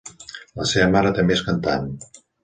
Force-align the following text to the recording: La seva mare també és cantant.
La 0.61 0.65
seva 0.69 0.87
mare 0.95 1.11
també 1.17 1.35
és 1.39 1.43
cantant. 1.51 1.85